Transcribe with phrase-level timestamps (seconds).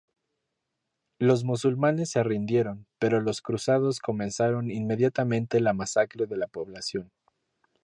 [1.19, 7.11] Los musulmanes se rindieron, pero los cruzados comenzaron inmediatamente la masacre de la población.